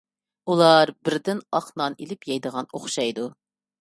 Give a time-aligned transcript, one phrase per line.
[0.53, 3.29] ئۇلار بىردىن ئاق نان ئېلىپ يەيدىغان ئوخشايدۇ.